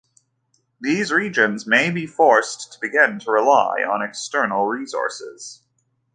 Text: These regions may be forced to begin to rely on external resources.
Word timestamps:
These 0.79 1.11
regions 1.11 1.67
may 1.67 1.91
be 1.91 2.07
forced 2.07 2.73
to 2.73 2.79
begin 2.81 3.19
to 3.19 3.29
rely 3.29 3.83
on 3.87 4.01
external 4.01 4.65
resources. 4.65 5.61